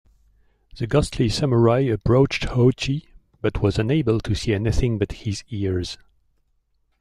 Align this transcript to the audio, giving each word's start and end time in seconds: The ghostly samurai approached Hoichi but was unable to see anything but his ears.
The 0.75 0.87
ghostly 0.87 1.29
samurai 1.29 1.81
approached 1.81 2.45
Hoichi 2.47 3.09
but 3.39 3.61
was 3.61 3.77
unable 3.77 4.19
to 4.21 4.33
see 4.33 4.51
anything 4.51 4.97
but 4.97 5.11
his 5.11 5.43
ears. 5.51 5.99